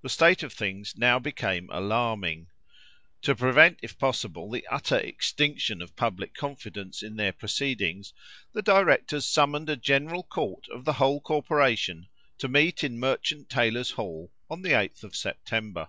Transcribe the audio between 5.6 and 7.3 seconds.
of public confidence in